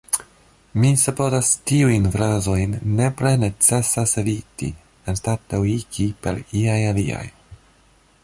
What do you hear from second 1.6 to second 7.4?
tiujn frazojn nepre necesas eviti, anstataŭigi per iaj aliaj.